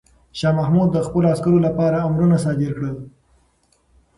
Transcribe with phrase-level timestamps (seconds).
[0.37, 2.95] شاه محمود د خپلو عسکرو لپاره امرونه صادر کړل.